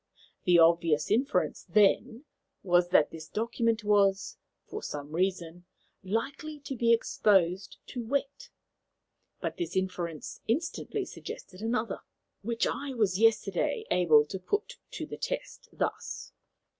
[0.45, 2.25] The obvious inference, then,
[2.63, 4.35] was that this document was,
[4.65, 5.65] for some reason,
[6.01, 8.49] likely to be exposed to wet.
[9.41, 11.99] But this inference instantly suggested another,
[12.41, 16.31] which I was yesterday able to put to the test thus."